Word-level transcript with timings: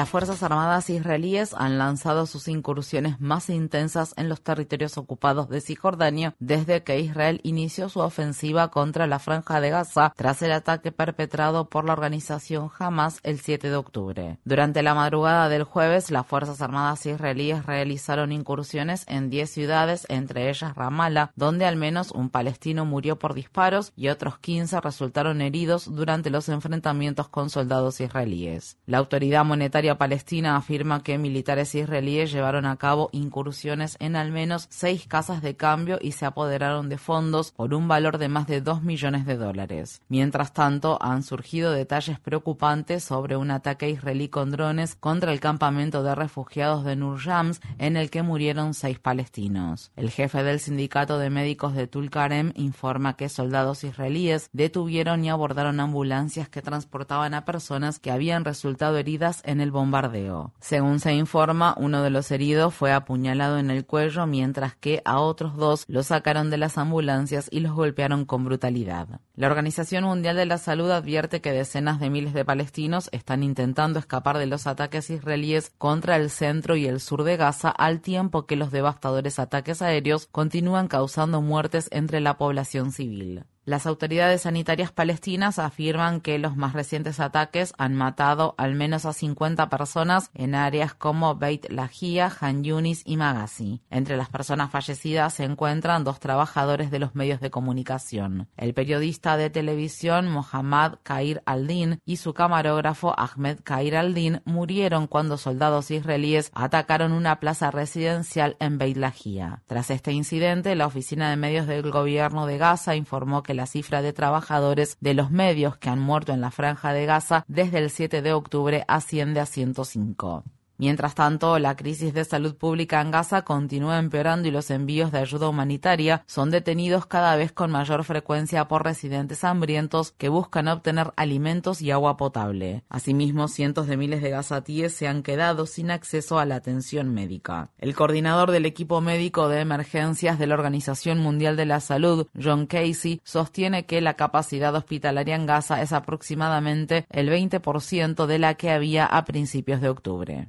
Las 0.00 0.08
Fuerzas 0.08 0.42
Armadas 0.42 0.88
israelíes 0.88 1.52
han 1.52 1.76
lanzado 1.76 2.24
sus 2.24 2.48
incursiones 2.48 3.20
más 3.20 3.50
intensas 3.50 4.14
en 4.16 4.30
los 4.30 4.40
territorios 4.40 4.96
ocupados 4.96 5.50
de 5.50 5.60
Cisjordania 5.60 6.34
desde 6.38 6.82
que 6.82 7.00
Israel 7.00 7.38
inició 7.42 7.90
su 7.90 8.00
ofensiva 8.00 8.70
contra 8.70 9.06
la 9.06 9.18
franja 9.18 9.60
de 9.60 9.68
Gaza 9.68 10.14
tras 10.16 10.40
el 10.40 10.52
ataque 10.52 10.90
perpetrado 10.90 11.68
por 11.68 11.84
la 11.84 11.92
organización 11.92 12.70
Hamas 12.78 13.20
el 13.24 13.40
7 13.40 13.68
de 13.68 13.76
octubre. 13.76 14.38
Durante 14.42 14.82
la 14.82 14.94
madrugada 14.94 15.50
del 15.50 15.64
jueves, 15.64 16.10
las 16.10 16.26
Fuerzas 16.26 16.62
Armadas 16.62 17.04
israelíes 17.04 17.66
realizaron 17.66 18.32
incursiones 18.32 19.04
en 19.06 19.28
10 19.28 19.50
ciudades, 19.50 20.06
entre 20.08 20.48
ellas 20.48 20.76
Ramallah, 20.76 21.32
donde 21.36 21.66
al 21.66 21.76
menos 21.76 22.10
un 22.10 22.30
palestino 22.30 22.86
murió 22.86 23.18
por 23.18 23.34
disparos 23.34 23.92
y 23.96 24.08
otros 24.08 24.38
15 24.38 24.80
resultaron 24.80 25.42
heridos 25.42 25.94
durante 25.94 26.30
los 26.30 26.48
enfrentamientos 26.48 27.28
con 27.28 27.50
soldados 27.50 28.00
israelíes. 28.00 28.78
La 28.86 28.96
autoridad 28.96 29.44
monetaria 29.44 29.89
palestina 29.98 30.56
afirma 30.56 31.02
que 31.02 31.18
militares 31.18 31.74
israelíes 31.74 32.32
llevaron 32.32 32.66
a 32.66 32.76
cabo 32.76 33.08
incursiones 33.12 33.96
en 34.00 34.16
al 34.16 34.32
menos 34.32 34.66
seis 34.70 35.06
casas 35.06 35.42
de 35.42 35.56
cambio 35.56 35.98
y 36.00 36.12
se 36.12 36.26
apoderaron 36.26 36.88
de 36.88 36.98
fondos 36.98 37.52
por 37.52 37.74
un 37.74 37.88
valor 37.88 38.18
de 38.18 38.28
más 38.28 38.46
de 38.46 38.60
dos 38.60 38.82
millones 38.82 39.26
de 39.26 39.36
dólares. 39.36 40.02
Mientras 40.08 40.52
tanto, 40.52 40.98
han 41.00 41.22
surgido 41.22 41.72
detalles 41.72 42.18
preocupantes 42.18 43.04
sobre 43.04 43.36
un 43.36 43.50
ataque 43.50 43.90
israelí 43.90 44.28
con 44.28 44.50
drones 44.50 44.94
contra 44.94 45.32
el 45.32 45.40
campamento 45.40 46.02
de 46.02 46.14
refugiados 46.14 46.84
de 46.84 46.96
Nur 46.96 47.20
Shams, 47.20 47.60
en 47.78 47.96
el 47.96 48.10
que 48.10 48.22
murieron 48.22 48.74
seis 48.74 48.98
palestinos. 48.98 49.92
El 49.96 50.10
jefe 50.10 50.42
del 50.42 50.60
sindicato 50.60 51.18
de 51.18 51.30
médicos 51.30 51.74
de 51.74 51.86
Tulkarem 51.86 52.52
informa 52.54 53.16
que 53.16 53.28
soldados 53.28 53.84
israelíes 53.84 54.48
detuvieron 54.52 55.24
y 55.24 55.30
abordaron 55.30 55.80
ambulancias 55.80 56.48
que 56.48 56.62
transportaban 56.62 57.34
a 57.34 57.44
personas 57.44 57.98
que 57.98 58.10
habían 58.10 58.44
resultado 58.44 58.96
heridas 58.98 59.42
en 59.44 59.60
el 59.60 59.69
bombardeo. 59.70 60.52
Según 60.60 61.00
se 61.00 61.14
informa, 61.14 61.74
uno 61.76 62.02
de 62.02 62.10
los 62.10 62.30
heridos 62.30 62.74
fue 62.74 62.92
apuñalado 62.92 63.58
en 63.58 63.70
el 63.70 63.86
cuello 63.86 64.26
mientras 64.26 64.74
que 64.74 65.02
a 65.04 65.20
otros 65.20 65.56
dos 65.56 65.84
los 65.88 66.06
sacaron 66.06 66.50
de 66.50 66.58
las 66.58 66.78
ambulancias 66.78 67.48
y 67.50 67.60
los 67.60 67.72
golpearon 67.72 68.24
con 68.24 68.44
brutalidad. 68.44 69.20
La 69.34 69.46
Organización 69.46 70.04
Mundial 70.04 70.36
de 70.36 70.46
la 70.46 70.58
Salud 70.58 70.90
advierte 70.90 71.40
que 71.40 71.52
decenas 71.52 72.00
de 72.00 72.10
miles 72.10 72.34
de 72.34 72.44
palestinos 72.44 73.08
están 73.12 73.42
intentando 73.42 73.98
escapar 73.98 74.38
de 74.38 74.46
los 74.46 74.66
ataques 74.66 75.10
israelíes 75.10 75.72
contra 75.78 76.16
el 76.16 76.30
centro 76.30 76.76
y 76.76 76.86
el 76.86 77.00
sur 77.00 77.24
de 77.24 77.36
Gaza 77.36 77.70
al 77.70 78.00
tiempo 78.00 78.46
que 78.46 78.56
los 78.56 78.70
devastadores 78.70 79.38
ataques 79.38 79.82
aéreos 79.82 80.28
continúan 80.30 80.88
causando 80.88 81.40
muertes 81.40 81.88
entre 81.90 82.20
la 82.20 82.36
población 82.36 82.92
civil. 82.92 83.44
Las 83.66 83.86
autoridades 83.86 84.42
sanitarias 84.42 84.90
palestinas 84.90 85.58
afirman 85.58 86.22
que 86.22 86.38
los 86.38 86.56
más 86.56 86.72
recientes 86.72 87.20
ataques 87.20 87.74
han 87.76 87.94
matado 87.94 88.54
al 88.56 88.74
menos 88.74 89.04
a 89.04 89.12
50 89.12 89.68
personas 89.68 90.30
en 90.32 90.54
áreas 90.54 90.94
como 90.94 91.36
Beit 91.36 91.70
Lahia, 91.70 92.32
Han 92.40 92.64
Yunis 92.64 93.02
y 93.04 93.18
Maghazi. 93.18 93.82
Entre 93.90 94.16
las 94.16 94.30
personas 94.30 94.70
fallecidas 94.70 95.34
se 95.34 95.44
encuentran 95.44 96.04
dos 96.04 96.20
trabajadores 96.20 96.90
de 96.90 97.00
los 97.00 97.14
medios 97.14 97.40
de 97.40 97.50
comunicación. 97.50 98.48
El 98.56 98.72
periodista 98.72 99.36
de 99.36 99.50
televisión 99.50 100.30
Mohammad 100.30 100.94
Kair 101.02 101.42
al-Din 101.44 102.00
y 102.06 102.16
su 102.16 102.32
camarógrafo 102.32 103.14
Ahmed 103.18 103.60
Kair 103.62 103.94
al-Din 103.94 104.40
murieron 104.46 105.06
cuando 105.06 105.36
soldados 105.36 105.90
israelíes 105.90 106.50
atacaron 106.54 107.12
una 107.12 107.40
plaza 107.40 107.70
residencial 107.70 108.56
en 108.58 108.78
Beit 108.78 108.96
Lahia. 108.96 109.62
Tras 109.66 109.90
este 109.90 110.12
incidente, 110.12 110.74
la 110.76 110.86
oficina 110.86 111.28
de 111.28 111.36
medios 111.36 111.66
del 111.66 111.90
gobierno 111.90 112.46
de 112.46 112.56
Gaza 112.56 112.96
informó 112.96 113.42
que 113.42 113.49
la 113.54 113.66
cifra 113.66 114.02
de 114.02 114.12
trabajadores 114.12 114.96
de 115.00 115.14
los 115.14 115.30
medios 115.30 115.76
que 115.76 115.88
han 115.88 116.00
muerto 116.00 116.32
en 116.32 116.40
la 116.40 116.50
franja 116.50 116.92
de 116.92 117.06
Gaza 117.06 117.44
desde 117.48 117.78
el 117.78 117.90
7 117.90 118.22
de 118.22 118.32
octubre 118.32 118.84
asciende 118.88 119.40
a 119.40 119.46
105. 119.46 120.44
Mientras 120.80 121.14
tanto, 121.14 121.58
la 121.58 121.76
crisis 121.76 122.14
de 122.14 122.24
salud 122.24 122.56
pública 122.56 123.02
en 123.02 123.10
Gaza 123.10 123.42
continúa 123.42 123.98
empeorando 123.98 124.48
y 124.48 124.50
los 124.50 124.70
envíos 124.70 125.12
de 125.12 125.18
ayuda 125.18 125.46
humanitaria 125.46 126.24
son 126.26 126.50
detenidos 126.50 127.04
cada 127.04 127.36
vez 127.36 127.52
con 127.52 127.70
mayor 127.70 128.02
frecuencia 128.02 128.66
por 128.66 128.82
residentes 128.82 129.44
hambrientos 129.44 130.12
que 130.12 130.30
buscan 130.30 130.68
obtener 130.68 131.12
alimentos 131.16 131.82
y 131.82 131.90
agua 131.90 132.16
potable. 132.16 132.82
Asimismo, 132.88 133.48
cientos 133.48 133.88
de 133.88 133.98
miles 133.98 134.22
de 134.22 134.30
gazatíes 134.30 134.94
se 134.94 135.06
han 135.06 135.22
quedado 135.22 135.66
sin 135.66 135.90
acceso 135.90 136.38
a 136.38 136.46
la 136.46 136.54
atención 136.54 137.12
médica. 137.12 137.68
El 137.76 137.94
coordinador 137.94 138.50
del 138.50 138.64
equipo 138.64 139.02
médico 139.02 139.50
de 139.50 139.60
emergencias 139.60 140.38
de 140.38 140.46
la 140.46 140.54
Organización 140.54 141.18
Mundial 141.18 141.56
de 141.56 141.66
la 141.66 141.80
Salud, 141.80 142.26
John 142.42 142.64
Casey, 142.64 143.20
sostiene 143.22 143.84
que 143.84 144.00
la 144.00 144.14
capacidad 144.14 144.74
hospitalaria 144.74 145.34
en 145.34 145.44
Gaza 145.44 145.82
es 145.82 145.92
aproximadamente 145.92 147.04
el 147.10 147.28
20% 147.28 148.24
de 148.24 148.38
la 148.38 148.54
que 148.54 148.70
había 148.70 149.04
a 149.04 149.26
principios 149.26 149.82
de 149.82 149.90
octubre. 149.90 150.46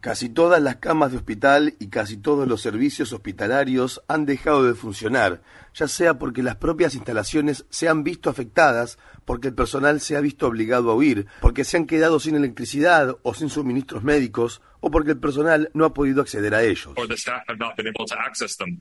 Casi 0.00 0.28
todas 0.28 0.62
las 0.62 0.76
camas 0.76 1.10
de 1.10 1.18
hospital 1.18 1.74
y 1.78 1.88
casi 1.88 2.16
todos 2.16 2.46
los 2.46 2.60
servicios 2.60 3.12
hospitalarios 3.12 4.02
han 4.08 4.26
dejado 4.26 4.64
de 4.64 4.74
funcionar, 4.74 5.42
ya 5.76 5.88
sea 5.88 6.18
porque 6.18 6.42
las 6.42 6.56
propias 6.56 6.94
instalaciones 6.94 7.66
se 7.68 7.88
han 7.88 8.02
visto 8.02 8.30
afectadas, 8.30 8.98
porque 9.24 9.48
el 9.48 9.54
personal 9.54 10.00
se 10.00 10.16
ha 10.16 10.20
visto 10.20 10.46
obligado 10.46 10.90
a 10.90 10.94
huir, 10.94 11.26
porque 11.40 11.64
se 11.64 11.76
han 11.76 11.86
quedado 11.86 12.18
sin 12.18 12.34
electricidad 12.34 13.16
o 13.22 13.34
sin 13.34 13.50
suministros 13.50 14.02
médicos, 14.02 14.62
o 14.80 14.90
porque 14.90 15.12
el 15.12 15.18
personal 15.18 15.70
no 15.74 15.84
ha 15.84 15.92
podido 15.94 16.22
acceder 16.22 16.54
a 16.54 16.62
ellos. 16.62 16.94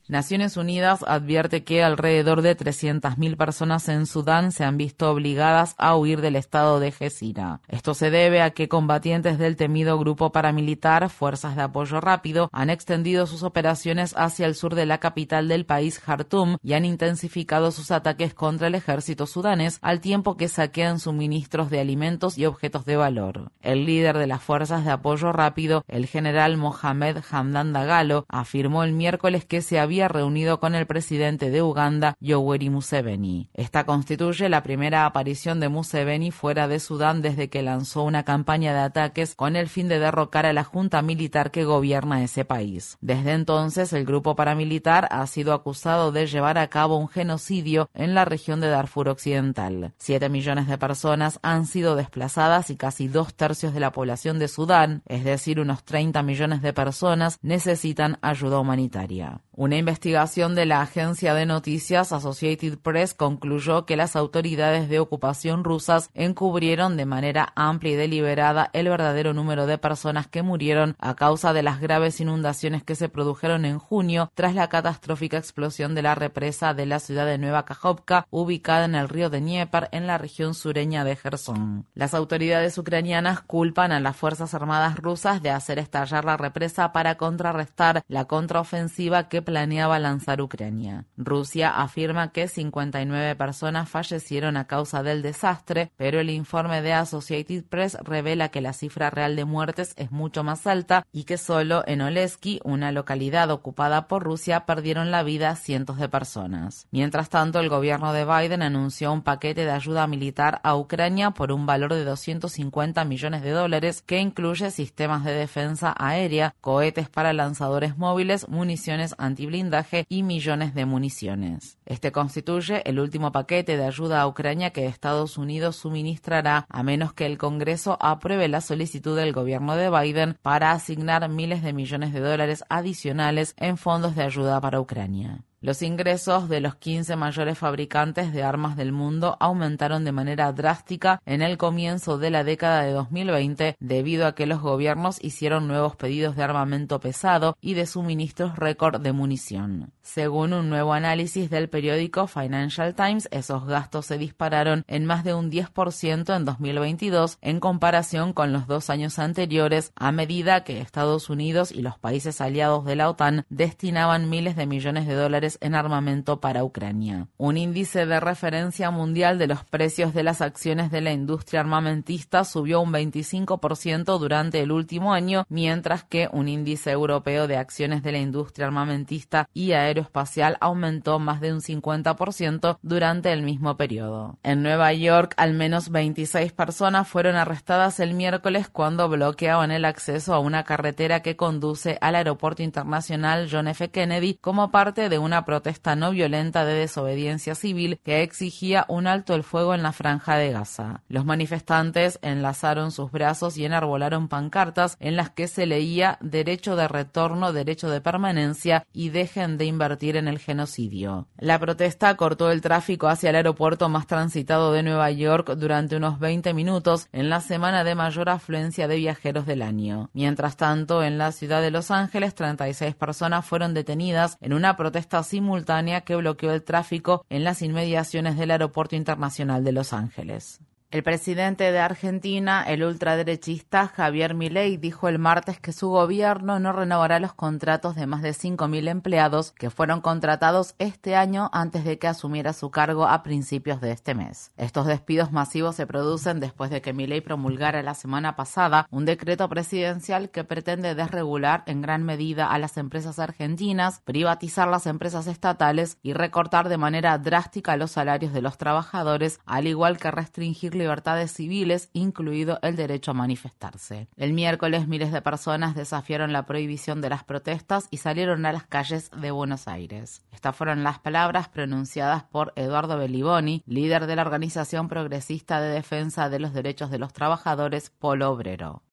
Naciones 0.08 0.58
Unidas 0.58 1.04
advierte 1.08 1.64
que 1.64 1.84
alrededor 1.84 2.42
de 2.42 2.56
300.000 2.56 3.38
personas 3.38 3.90
en 3.90 4.06
Sudán 4.06 4.52
se 4.52 4.64
han 4.64 4.78
visto 4.78 5.10
obligadas 5.10 5.76
a 5.78 5.96
huir 5.96 6.22
del 6.22 6.36
estado 6.36 6.80
de 6.80 6.92
Gesira. 6.92 7.62
Esto 7.68 7.94
se 7.94 8.12
debe 8.12 8.42
a 8.42 8.52
que 8.52 8.68
combatientes 8.68 9.38
del 9.38 9.56
temido 9.56 9.98
grupo 9.98 10.32
paramilitar 10.32 11.10
Fuerzas 11.10 11.56
de 11.56 11.64
Apoyo 11.64 12.00
Rápido 12.02 12.50
han 12.52 12.70
extendido 12.70 13.26
sus 13.26 13.44
operaciones 13.44 14.14
hacia 14.16 14.46
el 14.46 14.56
sur 14.56 14.76
de 14.76 14.86
la 14.86 15.00
capital 15.00 15.48
del 15.48 15.66
país, 15.66 16.00
Jartum, 16.00 16.58
y 16.62 16.74
han 16.74 16.85
intensificado 16.86 17.72
sus 17.72 17.92
ataques 17.92 18.34
contra 18.34 18.68
el 18.68 18.76
ejército 18.76 19.26
sudanés 19.26 19.80
al 19.82 20.00
tiempo 20.00 20.38
que 20.38 20.48
saquean 20.48 21.00
suministros 21.00 21.70
de 21.70 21.80
alimentos 21.80 22.38
y 22.38 22.46
objetos 22.46 22.86
de 22.86 22.96
valor. 22.96 23.52
El 23.62 23.86
líder 23.86 24.18
de 24.18 24.28
las 24.28 24.42
Fuerzas 24.42 24.86
de 24.86 24.92
Apoyo 24.92 25.32
Rápido, 25.32 25.84
el 25.88 26.06
general 26.06 26.58
Mohamed 26.58 27.18
Hamdan 27.30 27.74
Dagalo 27.74 28.26
afirmó 28.30 28.84
el 28.84 28.94
miércoles 28.94 29.46
que 29.46 29.62
se 29.62 29.80
había 29.80 30.08
reunido 30.08 30.60
con 30.60 30.76
el 30.76 30.86
presidente 30.86 31.50
de 31.50 31.62
Uganda, 31.62 32.16
Yoweri 32.20 32.70
Museveni. 32.70 33.50
Esta 33.54 33.86
constituye 33.86 34.50
la 34.50 34.64
primera 34.64 35.06
aparición 35.06 35.60
de 35.60 35.70
Museveni 35.70 36.32
fuera 36.32 36.68
de 36.68 36.80
Sudán 36.80 37.22
desde 37.22 37.50
que 37.50 37.62
lanzó 37.62 38.04
una 38.04 38.24
campaña 38.24 38.74
de 38.74 38.80
ataques 38.80 39.36
con 39.36 39.56
el 39.56 39.70
fin 39.70 39.88
de 39.88 40.00
derrocar 40.00 40.46
a 40.46 40.54
la 40.54 40.64
junta 40.64 41.02
militar 41.02 41.52
que 41.52 41.66
gobierna 41.66 42.24
ese 42.24 42.46
país. 42.46 42.98
Desde 43.02 43.34
entonces, 43.34 43.94
el 43.94 44.06
grupo 44.06 44.36
paramilitar 44.36 45.08
ha 45.12 45.26
sido 45.28 45.54
acusado 45.54 46.12
de 46.12 46.28
llevar 46.28 46.58
a 46.58 46.68
cabo 46.76 46.98
un 46.98 47.08
genocidio 47.08 47.90
en 47.94 48.14
la 48.14 48.26
región 48.26 48.60
de 48.60 48.68
Darfur 48.68 49.08
Occidental. 49.08 49.94
Siete 49.98 50.28
millones 50.28 50.68
de 50.68 50.78
personas 50.78 51.40
han 51.42 51.68
sido 51.68 51.96
desplazadas 51.96 52.70
y 52.70 52.76
casi 52.76 53.08
dos 53.08 53.34
tercios 53.34 53.74
de 53.74 53.80
la 53.80 53.94
población 53.94 54.40
de 54.40 54.50
Sudán, 54.50 55.02
es 55.06 55.24
decir, 55.24 55.62
unos 55.62 55.86
30 55.86 56.22
millones 56.24 56.62
de 56.62 56.74
personas 56.74 57.40
necesitan 57.42 58.18
ayuda 58.22 58.60
humanitaria. 58.60 59.40
Una 59.54 59.78
investigación 59.78 60.54
de 60.54 60.66
la 60.66 60.82
agencia 60.82 61.34
de 61.34 61.46
noticias 61.46 62.12
Associated 62.12 62.78
Press 62.80 63.14
concluyó 63.14 63.86
que 63.86 63.96
las 63.96 64.18
autoridades 64.18 64.90
de 64.90 65.00
ocupación 65.00 65.64
rusas 65.64 66.10
encubrieron 66.14 66.98
de 66.98 67.06
manera 67.06 67.54
amplia 67.56 67.94
y 67.94 67.96
deliberada 67.96 68.70
el 68.74 68.90
verdadero 68.90 69.34
número 69.34 69.66
de 69.66 69.78
personas 69.78 70.28
que 70.28 70.44
murieron 70.44 70.98
a 71.00 71.16
causa 71.16 71.54
de 71.54 71.64
las 71.64 71.80
graves 71.80 72.20
inundaciones 72.20 72.84
que 72.84 72.96
se 72.96 73.08
produjeron 73.08 73.64
en 73.64 73.80
junio 73.80 74.30
tras 74.36 74.56
la 74.56 74.68
catastrófica 74.68 75.38
explosión 75.38 75.96
de 75.96 76.02
la 76.02 76.16
represa 76.16 76.65
de 76.74 76.86
la 76.86 77.00
ciudad 77.00 77.26
de 77.26 77.38
Nueva 77.38 77.66
Kajovka, 77.66 78.28
ubicada 78.30 78.86
en 78.86 78.96
el 78.96 79.10
río 79.10 79.30
de 79.30 79.40
Dnieper, 79.40 79.90
en 79.92 80.08
la 80.08 80.18
región 80.18 80.54
sureña 80.54 81.04
de 81.04 81.16
Gerson. 81.16 81.86
Las 81.94 82.14
autoridades 82.14 82.78
ucranianas 82.78 83.42
culpan 83.42 83.92
a 83.92 84.00
las 84.00 84.16
Fuerzas 84.16 84.54
Armadas 84.54 84.98
rusas 84.98 85.42
de 85.42 85.52
hacer 85.52 85.80
estallar 85.80 86.26
la 86.26 86.38
represa 86.38 86.92
para 86.92 87.16
contrarrestar 87.16 88.04
la 88.08 88.26
contraofensiva 88.26 89.30
que 89.30 89.42
planeaba 89.42 90.00
lanzar 90.00 90.42
Ucrania. 90.42 91.06
Rusia 91.18 91.70
afirma 91.82 92.32
que 92.32 92.48
59 92.48 93.36
personas 93.36 93.90
fallecieron 93.90 94.58
a 94.58 94.66
causa 94.66 95.04
del 95.04 95.22
desastre, 95.22 95.92
pero 95.98 96.20
el 96.20 96.30
informe 96.30 96.82
de 96.82 96.94
Associated 96.94 97.66
Press 97.66 97.98
revela 98.04 98.50
que 98.50 98.62
la 98.62 98.74
cifra 98.74 99.10
real 99.10 99.36
de 99.36 99.46
muertes 99.46 99.94
es 99.98 100.12
mucho 100.12 100.44
más 100.44 100.68
alta 100.68 101.06
y 101.12 101.24
que 101.24 101.38
solo 101.38 101.84
en 101.88 102.02
Oleski, 102.02 102.60
una 102.64 102.92
localidad 102.92 103.52
ocupada 103.52 104.08
por 104.08 104.24
Rusia, 104.24 104.66
perdieron 104.66 105.12
la 105.12 105.24
vida 105.24 105.56
cientos 105.56 105.98
de 105.98 106.10
personas. 106.10 106.55
Mientras 106.92 107.30
tanto, 107.30 107.60
el 107.60 107.70
gobierno 107.70 108.14
de 108.14 108.26
Biden 108.26 108.62
anunció 108.62 109.12
un 109.12 109.22
paquete 109.22 109.66
de 109.66 109.72
ayuda 109.72 110.08
militar 110.08 110.60
a 110.64 110.76
Ucrania 110.76 111.32
por 111.32 111.52
un 111.52 111.66
valor 111.66 111.94
de 111.94 112.04
250 112.04 113.04
millones 113.06 113.42
de 113.42 113.52
dólares 113.52 114.02
que 114.02 114.20
incluye 114.20 114.72
sistemas 114.72 115.24
de 115.24 115.34
defensa 115.34 115.94
aérea, 115.98 116.56
cohetes 116.62 117.10
para 117.10 117.34
lanzadores 117.34 117.98
móviles, 117.98 118.48
municiones 118.50 119.16
antiblindaje 119.18 120.06
y 120.10 120.24
millones 120.24 120.74
de 120.74 120.86
municiones. 120.86 121.78
Este 121.86 122.12
constituye 122.12 122.82
el 122.90 123.00
último 123.00 123.32
paquete 123.32 123.78
de 123.78 123.86
ayuda 123.86 124.22
a 124.22 124.28
Ucrania 124.28 124.72
que 124.72 124.86
Estados 124.86 125.38
Unidos 125.38 125.76
suministrará 125.76 126.66
a 126.70 126.84
menos 126.84 127.14
que 127.14 127.26
el 127.26 127.38
Congreso 127.38 127.98
apruebe 128.00 128.48
la 128.48 128.62
solicitud 128.62 129.16
del 129.16 129.34
gobierno 129.34 129.76
de 129.76 129.90
Biden 129.90 130.38
para 130.42 130.72
asignar 130.72 131.28
miles 131.30 131.64
de 131.64 131.74
millones 131.74 132.14
de 132.14 132.20
dólares 132.20 132.64
adicionales 132.70 133.54
en 133.58 133.78
fondos 133.78 134.16
de 134.16 134.24
ayuda 134.24 134.60
para 134.62 134.80
Ucrania. 134.80 135.44
Los 135.66 135.82
ingresos 135.82 136.48
de 136.48 136.60
los 136.60 136.76
15 136.76 137.16
mayores 137.16 137.58
fabricantes 137.58 138.32
de 138.32 138.44
armas 138.44 138.78
del 138.78 138.92
mundo 138.92 139.36
aumentaron 139.40 140.06
de 140.06 140.12
manera 140.12 140.54
drástica 140.54 141.24
en 141.26 141.42
el 141.42 141.58
comienzo 141.58 142.20
de 142.20 142.30
la 142.30 142.44
década 142.44 142.84
de 142.84 142.92
2020 142.92 143.76
debido 143.80 144.28
a 144.28 144.36
que 144.36 144.46
los 144.46 144.62
gobiernos 144.62 145.18
hicieron 145.24 145.68
nuevos 145.68 145.96
pedidos 145.96 146.36
de 146.36 146.44
armamento 146.44 147.00
pesado 147.00 147.58
y 147.62 147.74
de 147.74 147.88
suministros 147.88 148.58
récord 148.58 149.02
de 149.02 149.12
munición. 149.12 149.92
Según 150.04 150.54
un 150.54 150.70
nuevo 150.70 150.94
análisis 150.94 151.50
del 151.50 151.68
periódico 151.68 152.28
Financial 152.28 152.94
Times, 152.94 153.28
esos 153.32 153.66
gastos 153.66 154.06
se 154.06 154.20
dispararon 154.20 154.84
en 154.88 155.08
más 155.08 155.24
de 155.24 155.34
un 155.34 155.50
10% 155.50 156.36
en 156.36 156.46
2022 156.46 157.40
en 157.42 157.60
comparación 157.60 158.34
con 158.34 158.54
los 158.54 158.68
dos 158.68 158.92
años 158.92 159.18
anteriores 159.18 159.94
a 159.96 160.12
medida 160.12 160.64
que 160.64 160.80
Estados 160.80 161.32
Unidos 161.32 161.72
y 161.72 161.82
los 161.82 161.98
países 161.98 162.40
aliados 162.40 162.86
de 162.86 162.98
la 162.98 163.10
OTAN 163.10 163.48
destinaban 163.50 164.30
miles 164.30 164.56
de 164.56 164.68
millones 164.68 165.08
de 165.08 165.16
dólares 165.16 165.55
en 165.62 165.76
armamento 165.76 166.40
para 166.40 166.64
Ucrania. 166.64 167.28
Un 167.38 167.58
índice 167.58 168.06
de 168.06 168.20
referencia 168.20 168.92
mundial 168.92 169.38
de 169.38 169.48
los 169.48 169.64
precios 169.64 170.14
de 170.14 170.24
las 170.24 170.42
acciones 170.42 170.92
de 170.92 171.02
la 171.02 171.12
industria 171.12 171.62
armamentista 171.62 172.44
subió 172.44 172.82
un 172.82 172.92
25% 172.92 174.20
durante 174.20 174.62
el 174.62 174.72
último 174.72 175.14
año, 175.14 175.46
mientras 175.50 176.04
que 176.04 176.30
un 176.32 176.48
índice 176.48 176.92
europeo 176.92 177.48
de 177.48 177.58
acciones 177.58 178.04
de 178.04 178.12
la 178.12 178.20
industria 178.20 178.68
armamentista 178.68 179.48
y 179.54 179.74
aeroespacial 179.74 180.58
aumentó 180.60 181.20
más 181.20 181.42
de 181.42 181.54
un 181.54 181.62
50% 181.62 182.78
durante 182.82 183.32
el 183.32 183.44
mismo 183.44 183.78
periodo. 183.78 184.38
En 184.44 184.64
Nueva 184.64 184.94
York, 184.94 185.34
al 185.38 185.54
menos 185.54 185.90
26 185.90 186.54
personas 186.54 187.08
fueron 187.08 187.36
arrestadas 187.36 188.00
el 188.00 188.14
miércoles 188.14 188.70
cuando 188.70 189.10
bloqueaban 189.10 189.72
el 189.72 189.86
acceso 189.86 190.34
a 190.34 190.40
una 190.40 190.64
carretera 190.64 191.22
que 191.22 191.36
conduce 191.36 191.98
al 192.02 192.16
aeropuerto 192.16 192.64
internacional 192.64 193.48
John 193.52 193.68
F. 193.68 193.90
Kennedy 193.90 194.36
como 194.36 194.72
parte 194.72 195.10
de 195.10 195.20
una 195.20 195.35
protesta 195.44 195.98
no 195.98 196.12
violenta 196.12 196.64
de 196.64 196.76
desobediencia 196.76 197.56
civil 197.56 198.00
que 198.04 198.22
exigía 198.22 198.86
un 198.88 199.08
alto 199.08 199.36
el 199.36 199.44
fuego 199.44 199.74
en 199.74 199.84
la 199.84 199.92
franja 199.92 200.38
de 200.38 200.52
Gaza. 200.52 201.02
Los 201.10 201.26
manifestantes 201.26 202.20
enlazaron 202.22 202.92
sus 202.92 203.12
brazos 203.12 203.58
y 203.58 203.66
enarbolaron 203.66 204.30
pancartas 204.30 204.96
en 205.00 205.16
las 205.16 205.32
que 205.32 205.48
se 205.48 205.66
leía 205.66 206.18
derecho 206.22 206.76
de 206.76 206.88
retorno, 206.88 207.52
derecho 207.52 207.90
de 207.90 208.02
permanencia 208.02 208.86
y 208.94 209.10
dejen 209.10 209.58
de 209.58 209.66
invertir 209.66 210.16
en 210.16 210.28
el 210.28 210.40
genocidio. 210.40 211.28
La 211.38 211.60
protesta 211.60 212.16
cortó 212.16 212.52
el 212.52 212.62
tráfico 212.62 213.08
hacia 213.08 213.32
el 213.32 213.36
aeropuerto 213.36 213.90
más 213.90 214.08
transitado 214.08 214.72
de 214.72 214.84
Nueva 214.84 215.12
York 215.12 215.56
durante 215.58 215.98
unos 215.98 216.20
20 216.20 216.54
minutos 216.54 217.08
en 217.12 217.30
la 217.30 217.42
semana 217.42 217.84
de 217.84 217.96
mayor 217.96 218.30
afluencia 218.30 218.88
de 218.88 218.98
viajeros 218.98 219.46
del 219.46 219.62
año. 219.62 220.10
Mientras 220.14 220.58
tanto, 220.58 221.04
en 221.04 221.18
la 221.18 221.32
ciudad 221.32 221.62
de 221.62 221.72
Los 221.72 221.92
Ángeles, 221.92 222.36
36 222.36 222.96
personas 222.96 223.46
fueron 223.46 223.74
detenidas 223.74 224.38
en 224.42 224.54
una 224.54 224.76
protesta 224.76 225.24
simultánea 225.28 226.02
que 226.02 226.16
bloqueó 226.16 226.52
el 226.52 226.64
tráfico 226.64 227.26
en 227.30 227.44
las 227.44 227.62
inmediaciones 227.62 228.38
del 228.38 228.52
Aeropuerto 228.52 228.96
Internacional 228.96 229.64
de 229.64 229.72
Los 229.72 229.94
Ángeles. 229.94 230.62
El 230.96 231.04
presidente 231.04 231.74
de 231.74 231.80
Argentina, 231.80 232.64
el 232.64 232.82
ultraderechista 232.82 233.90
Javier 233.90 234.34
Milei, 234.34 234.78
dijo 234.78 235.10
el 235.10 235.20
martes 235.20 235.60
que 235.60 235.74
su 235.74 235.90
gobierno 235.90 236.58
no 236.58 236.72
renovará 236.72 237.20
los 237.20 237.34
contratos 237.34 237.96
de 237.96 238.08
más 238.08 238.22
de 238.22 238.30
5.000 238.30 238.88
empleados 238.88 239.52
que 239.52 239.70
fueron 239.70 240.00
contratados 240.00 240.74
este 240.80 241.18
año 241.18 241.50
antes 241.52 241.84
de 241.84 242.00
que 242.00 242.08
asumiera 242.08 242.54
su 242.54 242.72
cargo 242.72 243.10
a 243.10 243.24
principios 243.24 243.82
de 243.82 243.92
este 243.92 244.16
mes. 244.16 244.54
Estos 244.56 244.88
despidos 244.88 245.34
masivos 245.34 245.76
se 245.76 245.86
producen 245.86 246.40
después 246.40 246.70
de 246.70 246.82
que 246.82 246.94
Milei 246.94 247.20
promulgara 247.20 247.84
la 247.84 247.94
semana 247.94 248.38
pasada 248.38 248.88
un 248.90 249.04
decreto 249.04 249.50
presidencial 249.50 250.30
que 250.30 250.46
pretende 250.46 250.96
desregular 250.96 251.64
en 251.66 251.82
gran 251.82 252.04
medida 252.06 252.50
a 252.50 252.58
las 252.58 252.78
empresas 252.78 253.20
argentinas, 253.20 254.00
privatizar 254.06 254.70
las 254.70 254.88
empresas 254.88 255.28
estatales 255.28 255.98
y 256.04 256.14
recortar 256.14 256.70
de 256.70 256.78
manera 256.78 257.18
drástica 257.18 257.76
los 257.76 257.92
salarios 257.92 258.32
de 258.32 258.42
los 258.42 258.58
trabajadores, 258.58 259.42
al 259.46 259.68
igual 259.68 259.98
que 259.98 260.10
restringir 260.10 260.85
libertades 260.86 261.32
civiles, 261.32 261.90
incluido 261.94 262.60
el 262.62 262.76
derecho 262.76 263.10
a 263.10 263.16
manifestarse. 263.16 264.08
El 264.18 264.34
miércoles 264.34 264.88
miles 264.88 265.12
de 265.12 265.22
personas 265.24 265.74
desafiaron 265.74 266.32
la 266.32 266.46
prohibición 266.46 267.02
de 267.02 267.10
las 267.10 267.24
protestas 267.24 267.88
y 267.90 267.98
salieron 267.98 268.46
a 268.46 268.54
las 268.54 268.68
calles 268.68 269.10
de 269.10 269.32
Buenos 269.32 269.68
Aires. 269.68 270.22
Estas 270.32 270.56
fueron 270.56 270.84
las 270.84 271.00
palabras 271.00 271.50
pronunciadas 271.50 272.24
por 272.24 272.54
Eduardo 272.56 273.00
Belliboni, 273.00 273.64
líder 273.66 274.06
de 274.06 274.16
la 274.16 274.22
organización 274.22 274.88
progresista 274.88 275.60
de 275.60 275.70
defensa 275.70 276.30
de 276.30 276.40
los 276.40 276.54
derechos 276.54 276.92
de 276.92 277.00
los 277.00 277.14
trabajadores 277.14 277.90
Polo 277.90 278.30
Obrero. 278.30 278.85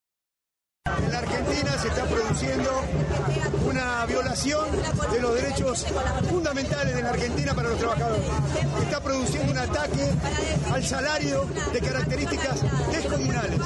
En 0.85 1.13
la 1.13 1.19
Argentina 1.19 1.79
se 1.79 1.89
está 1.89 2.05
produciendo 2.07 2.71
una 3.67 4.05
violación 4.07 4.67
de 5.13 5.21
los 5.21 5.35
derechos 5.35 5.87
fundamentales 6.29 6.97
de 6.97 7.03
la 7.03 7.11
Argentina 7.11 7.55
para 7.55 7.69
los 7.69 7.79
trabajadores. 7.79 8.25
Está 8.83 9.01
produciendo 9.01 9.53
un 9.53 9.59
ataque 9.59 10.11
al 10.73 10.85
salario 10.85 11.47
de 11.73 11.81
características 11.81 12.63
descomunales. 12.91 13.61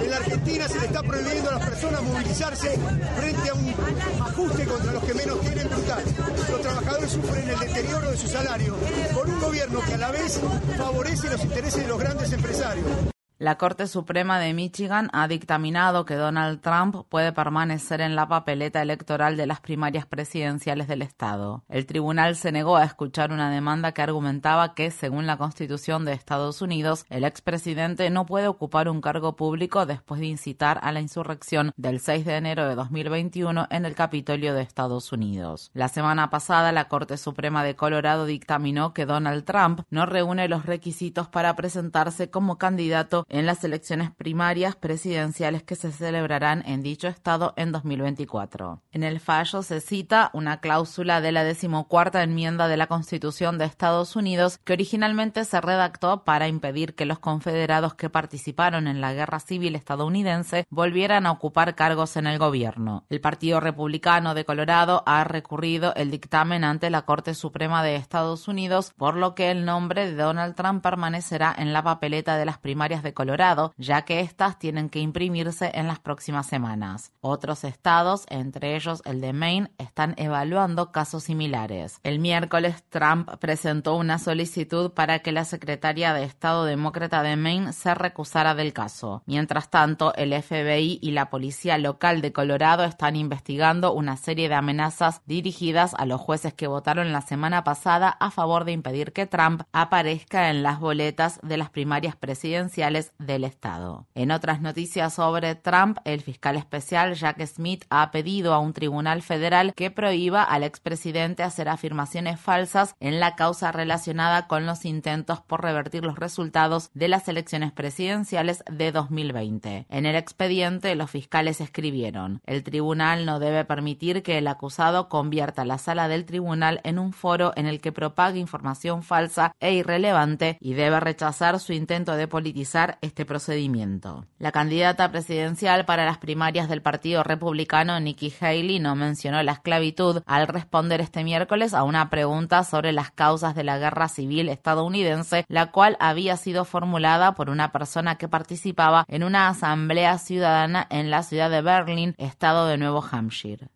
En 0.00 0.10
la 0.10 0.16
Argentina 0.16 0.66
se 0.66 0.80
le 0.80 0.86
está 0.86 1.02
prohibiendo 1.02 1.50
a 1.50 1.54
las 1.58 1.68
personas 1.68 2.02
movilizarse 2.02 2.78
frente 3.18 3.50
a 3.50 3.54
un 3.54 3.74
ajuste 4.22 4.64
contra 4.64 4.92
los 4.92 5.04
que 5.04 5.14
menos 5.14 5.40
tienen 5.42 5.68
brutal. 5.68 6.02
Los 6.50 6.62
trabajadores 6.62 7.10
sufren 7.12 7.50
el 7.50 7.58
deterioro 7.58 8.10
de 8.10 8.16
su 8.16 8.26
salario 8.26 8.76
con 9.12 9.30
un 9.30 9.40
gobierno 9.40 9.80
que 9.82 9.94
a 9.94 9.98
la 9.98 10.10
vez 10.10 10.40
favorece 10.78 11.28
los 11.28 11.44
intereses 11.44 11.82
de 11.82 11.88
los 11.88 11.98
grandes 11.98 12.32
empresarios. 12.32 13.13
La 13.38 13.58
Corte 13.58 13.88
Suprema 13.88 14.38
de 14.38 14.54
Michigan 14.54 15.10
ha 15.12 15.26
dictaminado 15.26 16.04
que 16.04 16.14
Donald 16.14 16.60
Trump 16.60 17.04
puede 17.08 17.32
permanecer 17.32 18.00
en 18.00 18.14
la 18.14 18.28
papeleta 18.28 18.80
electoral 18.80 19.36
de 19.36 19.48
las 19.48 19.58
primarias 19.58 20.06
presidenciales 20.06 20.86
del 20.86 21.02
Estado. 21.02 21.64
El 21.68 21.84
tribunal 21.84 22.36
se 22.36 22.52
negó 22.52 22.76
a 22.76 22.84
escuchar 22.84 23.32
una 23.32 23.50
demanda 23.50 23.90
que 23.90 24.02
argumentaba 24.02 24.74
que, 24.74 24.92
según 24.92 25.26
la 25.26 25.36
Constitución 25.36 26.04
de 26.04 26.12
Estados 26.12 26.62
Unidos, 26.62 27.06
el 27.10 27.24
expresidente 27.24 28.08
no 28.08 28.24
puede 28.24 28.46
ocupar 28.46 28.88
un 28.88 29.00
cargo 29.00 29.34
público 29.34 29.84
después 29.84 30.20
de 30.20 30.26
incitar 30.26 30.78
a 30.84 30.92
la 30.92 31.00
insurrección 31.00 31.72
del 31.76 31.98
6 31.98 32.24
de 32.24 32.36
enero 32.36 32.68
de 32.68 32.76
2021 32.76 33.66
en 33.68 33.84
el 33.84 33.96
Capitolio 33.96 34.54
de 34.54 34.62
Estados 34.62 35.10
Unidos. 35.10 35.72
La 35.74 35.88
semana 35.88 36.30
pasada, 36.30 36.70
la 36.70 36.86
Corte 36.86 37.16
Suprema 37.16 37.64
de 37.64 37.74
Colorado 37.74 38.26
dictaminó 38.26 38.94
que 38.94 39.06
Donald 39.06 39.44
Trump 39.44 39.80
no 39.90 40.06
reúne 40.06 40.46
los 40.46 40.66
requisitos 40.66 41.26
para 41.26 41.56
presentarse 41.56 42.30
como 42.30 42.58
candidato 42.58 43.23
en 43.28 43.46
las 43.46 43.64
elecciones 43.64 44.10
primarias 44.10 44.76
presidenciales 44.76 45.62
que 45.62 45.76
se 45.76 45.92
celebrarán 45.92 46.62
en 46.66 46.82
dicho 46.82 47.08
estado 47.08 47.54
en 47.56 47.72
2024. 47.72 48.82
En 48.92 49.02
el 49.02 49.20
fallo 49.20 49.62
se 49.62 49.80
cita 49.80 50.30
una 50.32 50.60
cláusula 50.60 51.20
de 51.20 51.32
la 51.32 51.44
decimocuarta 51.44 52.22
enmienda 52.22 52.68
de 52.68 52.76
la 52.76 52.86
Constitución 52.86 53.58
de 53.58 53.64
Estados 53.64 54.16
Unidos 54.16 54.58
que 54.64 54.72
originalmente 54.72 55.44
se 55.44 55.60
redactó 55.60 56.24
para 56.24 56.48
impedir 56.48 56.94
que 56.94 57.06
los 57.06 57.18
confederados 57.18 57.94
que 57.94 58.10
participaron 58.10 58.86
en 58.86 59.00
la 59.00 59.12
guerra 59.12 59.40
civil 59.40 59.76
estadounidense 59.76 60.66
volvieran 60.70 61.26
a 61.26 61.32
ocupar 61.32 61.74
cargos 61.74 62.16
en 62.16 62.26
el 62.26 62.38
gobierno. 62.38 63.04
El 63.08 63.20
Partido 63.20 63.60
Republicano 63.60 64.34
de 64.34 64.44
Colorado 64.44 65.02
ha 65.06 65.24
recurrido 65.24 65.94
el 65.94 66.10
dictamen 66.10 66.64
ante 66.64 66.90
la 66.90 67.02
Corte 67.02 67.34
Suprema 67.34 67.82
de 67.82 67.96
Estados 67.96 68.48
Unidos, 68.48 68.92
por 68.96 69.16
lo 69.16 69.34
que 69.34 69.50
el 69.50 69.64
nombre 69.64 70.06
de 70.06 70.14
Donald 70.14 70.54
Trump 70.54 70.82
permanecerá 70.82 71.54
en 71.56 71.72
la 71.72 71.82
papeleta 71.82 72.36
de 72.36 72.44
las 72.44 72.58
primarias 72.58 73.02
de 73.02 73.13
Colorado, 73.14 73.72
ya 73.78 74.02
que 74.02 74.20
éstas 74.20 74.58
tienen 74.58 74.90
que 74.90 74.98
imprimirse 74.98 75.70
en 75.74 75.86
las 75.86 76.00
próximas 76.00 76.46
semanas. 76.46 77.12
Otros 77.20 77.64
estados, 77.64 78.26
entre 78.28 78.76
ellos 78.76 79.02
el 79.04 79.20
de 79.20 79.32
Maine, 79.32 79.70
están 79.78 80.14
evaluando 80.18 80.92
casos 80.92 81.24
similares. 81.24 82.00
El 82.02 82.18
miércoles, 82.18 82.84
Trump 82.90 83.30
presentó 83.38 83.94
una 83.94 84.18
solicitud 84.18 84.92
para 84.92 85.20
que 85.20 85.32
la 85.32 85.44
secretaria 85.44 86.12
de 86.12 86.24
Estado 86.24 86.64
demócrata 86.64 87.22
de 87.22 87.36
Maine 87.36 87.72
se 87.72 87.94
recusara 87.94 88.54
del 88.54 88.72
caso. 88.72 89.22
Mientras 89.26 89.70
tanto, 89.70 90.14
el 90.14 90.32
FBI 90.32 90.98
y 91.00 91.10
la 91.12 91.30
policía 91.30 91.78
local 91.78 92.20
de 92.20 92.32
Colorado 92.32 92.84
están 92.84 93.16
investigando 93.16 93.92
una 93.92 94.16
serie 94.16 94.48
de 94.48 94.54
amenazas 94.54 95.22
dirigidas 95.26 95.94
a 95.96 96.06
los 96.06 96.20
jueces 96.20 96.54
que 96.54 96.66
votaron 96.66 97.12
la 97.12 97.20
semana 97.20 97.64
pasada 97.64 98.08
a 98.08 98.30
favor 98.30 98.64
de 98.64 98.72
impedir 98.72 99.12
que 99.12 99.26
Trump 99.26 99.62
aparezca 99.72 100.50
en 100.50 100.62
las 100.62 100.80
boletas 100.80 101.38
de 101.42 101.56
las 101.56 101.70
primarias 101.70 102.16
presidenciales 102.16 103.03
del 103.18 103.44
estado. 103.44 104.06
En 104.14 104.30
otras 104.30 104.60
noticias 104.60 105.14
sobre 105.14 105.54
Trump, 105.54 105.98
el 106.04 106.20
fiscal 106.20 106.56
especial 106.56 107.14
Jack 107.14 107.44
Smith 107.46 107.84
ha 107.90 108.10
pedido 108.10 108.54
a 108.54 108.58
un 108.58 108.72
tribunal 108.72 109.22
federal 109.22 109.74
que 109.74 109.90
prohíba 109.90 110.42
al 110.42 110.62
expresidente 110.62 111.42
hacer 111.42 111.68
afirmaciones 111.68 112.40
falsas 112.40 112.94
en 113.00 113.20
la 113.20 113.36
causa 113.36 113.72
relacionada 113.72 114.46
con 114.46 114.66
los 114.66 114.84
intentos 114.84 115.40
por 115.40 115.62
revertir 115.62 116.04
los 116.04 116.18
resultados 116.18 116.90
de 116.94 117.08
las 117.08 117.28
elecciones 117.28 117.72
presidenciales 117.72 118.64
de 118.70 118.92
2020. 118.92 119.86
En 119.88 120.06
el 120.06 120.16
expediente, 120.16 120.94
los 120.94 121.10
fiscales 121.10 121.60
escribieron, 121.60 122.40
el 122.46 122.62
tribunal 122.62 123.26
no 123.26 123.38
debe 123.38 123.64
permitir 123.64 124.22
que 124.22 124.38
el 124.38 124.46
acusado 124.48 125.08
convierta 125.08 125.64
la 125.64 125.78
sala 125.78 126.08
del 126.08 126.24
tribunal 126.24 126.80
en 126.84 126.98
un 126.98 127.12
foro 127.12 127.52
en 127.56 127.66
el 127.66 127.80
que 127.80 127.92
propague 127.92 128.38
información 128.38 129.02
falsa 129.02 129.54
e 129.60 129.74
irrelevante 129.74 130.58
y 130.60 130.74
debe 130.74 131.00
rechazar 131.00 131.60
su 131.60 131.72
intento 131.72 132.16
de 132.16 132.28
politizar 132.28 132.93
este 133.00 133.24
procedimiento. 133.24 134.26
La 134.38 134.52
candidata 134.52 135.10
presidencial 135.10 135.84
para 135.84 136.04
las 136.04 136.18
primarias 136.18 136.68
del 136.68 136.82
Partido 136.82 137.22
Republicano, 137.22 137.98
Nikki 138.00 138.32
Haley, 138.40 138.78
no 138.80 138.94
mencionó 138.94 139.42
la 139.42 139.52
esclavitud 139.52 140.22
al 140.26 140.46
responder 140.46 141.00
este 141.00 141.24
miércoles 141.24 141.74
a 141.74 141.82
una 141.82 142.10
pregunta 142.10 142.64
sobre 142.64 142.92
las 142.92 143.10
causas 143.10 143.54
de 143.54 143.64
la 143.64 143.78
guerra 143.78 144.08
civil 144.08 144.48
estadounidense, 144.48 145.44
la 145.48 145.70
cual 145.70 145.96
había 146.00 146.36
sido 146.36 146.64
formulada 146.64 147.34
por 147.34 147.50
una 147.50 147.72
persona 147.72 148.16
que 148.16 148.28
participaba 148.28 149.04
en 149.08 149.24
una 149.24 149.48
asamblea 149.48 150.18
ciudadana 150.18 150.86
en 150.90 151.10
la 151.10 151.22
ciudad 151.22 151.50
de 151.50 151.62
Berlin, 151.62 152.14
estado 152.18 152.66
de 152.66 152.78
Nuevo 152.78 153.04
Hampshire. 153.10 153.68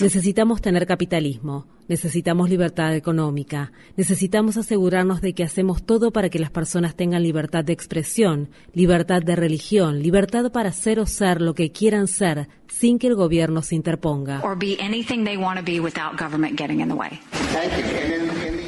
Necesitamos 0.00 0.60
tener 0.60 0.86
capitalismo, 0.86 1.66
necesitamos 1.88 2.50
libertad 2.50 2.94
económica, 2.94 3.72
necesitamos 3.96 4.56
asegurarnos 4.56 5.20
de 5.20 5.34
que 5.34 5.44
hacemos 5.44 5.84
todo 5.84 6.12
para 6.12 6.28
que 6.28 6.38
las 6.38 6.50
personas 6.50 6.96
tengan 6.96 7.22
libertad 7.22 7.64
de 7.64 7.72
expresión, 7.72 8.50
libertad 8.72 9.22
de 9.22 9.36
religión, 9.36 10.02
libertad 10.02 10.50
para 10.52 10.72
ser 10.72 11.00
o 11.00 11.06
ser 11.06 11.40
lo 11.40 11.54
que 11.54 11.72
quieran 11.72 12.08
ser 12.08 12.48
sin 12.68 12.98
que 12.98 13.06
el 13.06 13.14
gobierno 13.14 13.62
se 13.62 13.74
interponga. 13.74 14.42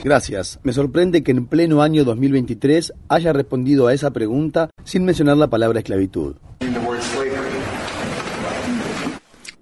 Gracias. 0.02 0.58
Me 0.62 0.72
sorprende 0.72 1.22
que 1.22 1.32
en 1.32 1.46
pleno 1.46 1.82
año 1.82 2.04
2023 2.04 2.94
haya 3.08 3.32
respondido 3.32 3.86
a 3.86 3.94
esa 3.94 4.10
pregunta 4.12 4.70
sin 4.84 5.04
mencionar 5.04 5.36
la 5.36 5.50
palabra 5.50 5.80
esclavitud. 5.80 6.36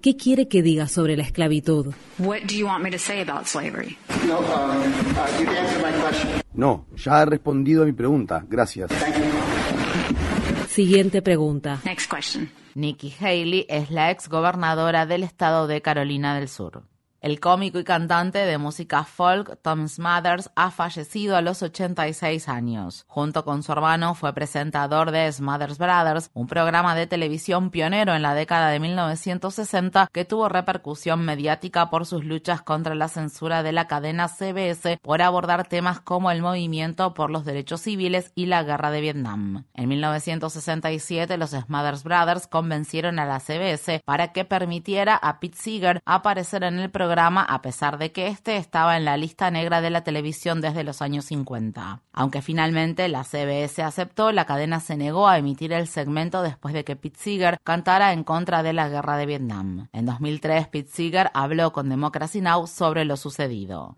¿Qué 0.01 0.15
quiere 0.15 0.47
que 0.47 0.61
diga 0.61 0.87
sobre 0.87 1.17
la 1.17 1.23
esclavitud? 1.23 1.93
No, 6.53 6.85
ya 6.95 7.21
ha 7.21 7.25
respondido 7.25 7.83
a 7.83 7.85
mi 7.85 7.91
pregunta. 7.91 8.45
Gracias. 8.47 8.91
Siguiente 10.69 11.21
pregunta. 11.21 11.81
Nikki 12.75 13.13
Haley 13.19 13.65
es 13.67 13.91
la 13.91 14.11
ex 14.11 14.29
gobernadora 14.29 15.05
del 15.05 15.23
estado 15.23 15.67
de 15.67 15.81
Carolina 15.81 16.39
del 16.39 16.47
Sur. 16.47 16.83
El 17.21 17.41
cómico 17.41 17.77
y 17.79 17.83
cantante 17.83 18.39
de 18.39 18.57
música 18.57 19.03
folk 19.03 19.61
Tom 19.61 19.89
Smathers 19.89 20.51
ha 20.55 20.71
fallecido 20.71 21.35
a 21.35 21.41
los 21.41 21.61
86 21.61 22.47
años. 22.47 23.03
Junto 23.09 23.43
con 23.43 23.61
su 23.61 23.73
hermano 23.73 24.15
fue 24.15 24.31
presentador 24.31 25.11
de 25.11 25.29
Smathers 25.29 25.77
Brothers, 25.77 26.31
un 26.33 26.47
programa 26.47 26.95
de 26.95 27.07
televisión 27.07 27.71
pionero 27.71 28.15
en 28.15 28.21
la 28.21 28.33
década 28.33 28.69
de 28.69 28.79
1960 28.79 30.07
que 30.13 30.23
tuvo 30.23 30.47
repercusión 30.47 31.25
mediática 31.25 31.89
por 31.89 32.05
sus 32.05 32.23
luchas 32.23 32.61
contra 32.61 32.95
la 32.95 33.09
censura 33.09 33.63
de 33.63 33.73
la 33.73 33.87
cadena 33.87 34.29
CBS 34.29 34.97
por 35.01 35.21
abordar 35.21 35.67
temas 35.67 35.99
como 35.99 36.31
el 36.31 36.41
movimiento 36.41 37.13
por 37.13 37.31
los 37.31 37.43
derechos 37.43 37.81
civiles 37.81 38.31
y 38.33 38.45
la 38.45 38.63
guerra 38.63 38.91
de 38.91 39.01
Vietnam. 39.01 39.65
En 39.73 39.89
1967 39.89 41.37
los 41.37 41.49
Smathers 41.49 42.05
Brothers 42.05 42.47
convencieron 42.47 43.19
a 43.19 43.25
la 43.25 43.41
CBS 43.41 44.01
para 44.05 44.31
que 44.31 44.45
permitiera 44.45 45.17
a 45.17 45.41
Pete 45.41 45.57
Seeger 45.57 46.01
aparecer 46.05 46.63
en 46.63 46.79
el 46.79 46.89
programa 46.89 47.08
a 47.11 47.61
pesar 47.63 47.97
de 47.97 48.11
que 48.11 48.27
este 48.27 48.57
estaba 48.57 48.95
en 48.95 49.03
la 49.03 49.17
lista 49.17 49.49
negra 49.49 49.81
de 49.81 49.89
la 49.89 50.03
televisión 50.03 50.61
desde 50.61 50.83
los 50.83 51.01
años 51.01 51.25
50. 51.25 52.01
Aunque 52.13 52.41
finalmente 52.43 53.07
la 53.07 53.23
CBS 53.23 53.81
aceptó, 53.81 54.31
la 54.31 54.45
cadena 54.45 54.79
se 54.79 54.95
negó 54.95 55.27
a 55.27 55.39
emitir 55.39 55.73
el 55.73 55.87
segmento 55.87 56.43
después 56.43 56.73
de 56.73 56.83
que 56.83 56.95
Pete 56.95 57.17
Seeger 57.19 57.57
cantara 57.63 58.13
en 58.13 58.23
contra 58.23 58.61
de 58.61 58.73
la 58.73 58.89
guerra 58.89 59.17
de 59.17 59.25
Vietnam. 59.25 59.87
En 59.91 60.05
2003, 60.05 60.67
Pete 60.67 60.91
Seeger 60.91 61.31
habló 61.33 61.73
con 61.73 61.89
Democracy 61.89 62.41
Now! 62.41 62.67
sobre 62.67 63.05
lo 63.05 63.17
sucedido. 63.17 63.97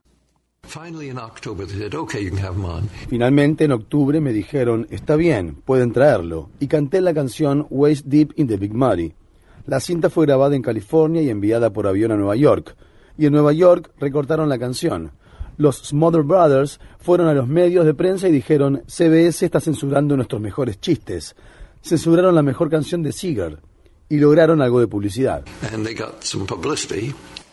Finalmente 3.10 3.66
en 3.66 3.72
octubre 3.74 4.22
me 4.22 4.32
dijeron, 4.32 4.88
está 4.90 5.16
bien, 5.18 5.56
pueden 5.56 5.92
traerlo, 5.92 6.50
y 6.62 6.68
canté 6.68 7.02
la 7.02 7.14
canción 7.14 7.68
Waist 7.70 8.06
Deep 8.06 8.34
in 8.38 8.48
the 8.48 8.58
Big 8.58 8.74
Muddy. 8.74 9.14
La 9.66 9.80
cinta 9.80 10.10
fue 10.10 10.26
grabada 10.26 10.56
en 10.56 10.62
California 10.62 11.22
y 11.22 11.30
enviada 11.30 11.72
por 11.74 11.88
avión 11.88 12.12
a 12.12 12.16
Nueva 12.16 12.36
York 12.36 12.76
y 13.22 13.28
en 13.28 13.34
Nueva 13.34 13.54
York 13.54 13.92
recortaron 14.00 14.50
la 14.50 14.58
canción. 14.58 15.12
Los 15.58 15.78
Smother 15.90 16.24
Brothers 16.24 16.80
fueron 16.98 17.28
a 17.28 17.36
los 17.36 17.48
medios 17.48 17.86
de 17.86 17.94
prensa 17.94 18.28
y 18.28 18.32
dijeron, 18.32 18.82
CBS 18.88 19.46
está 19.46 19.60
censurando 19.60 20.16
nuestros 20.16 20.42
mejores 20.42 20.82
chistes. 20.82 21.36
Censuraron 21.84 22.34
la 22.34 22.42
mejor 22.42 22.72
canción 22.72 23.04
de 23.04 23.12
Seeger 23.12 23.60
y 24.10 24.18
lograron 24.18 24.60
algo 24.60 24.80
de 24.80 24.88
publicidad. 24.88 25.46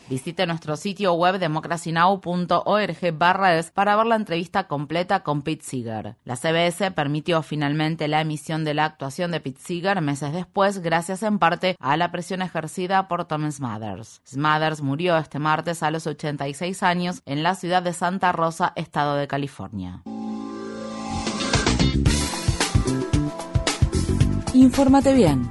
Visite 0.09 0.47
nuestro 0.47 0.77
sitio 0.77 1.13
web 1.13 1.39
democracynow.org 1.39 3.73
para 3.75 3.97
ver 3.97 4.07
la 4.07 4.17
entrevista 4.17 4.67
completa 4.67 5.23
con 5.23 5.43
Pete 5.43 5.63
Seeger. 5.63 6.17
La 6.25 6.37
CBS 6.37 6.93
permitió 6.93 7.43
finalmente 7.43 8.09
la 8.09 8.23
emisión 8.23 8.65
de 8.65 8.73
la 8.73 8.87
actuación 8.87 9.31
de 9.31 9.41
Pete 9.41 9.61
Seeger 9.61 10.01
meses 10.01 10.33
después 10.33 10.79
gracias 10.79 11.23
en 11.23 11.39
parte 11.39 11.77
a 11.79 11.99
la 11.99 12.11
presión 12.11 12.41
ejercida 12.41 13.07
por 13.07 13.27
Tom 13.27 13.51
Smathers. 13.51 14.23
Smathers 14.27 14.81
murió 14.81 15.19
este 15.19 15.39
martes 15.39 15.83
a 15.83 15.91
los 15.91 16.07
86 16.07 16.83
años 16.83 17.21
en 17.27 17.43
la 17.43 17.55
ciudad 17.55 17.83
de 17.83 17.93
Santa 17.93 18.33
Rosa, 18.33 18.73
estado 18.77 19.17
de 19.17 19.29
California. 19.29 20.03
Infórmate 24.55 25.13
bien 25.13 25.51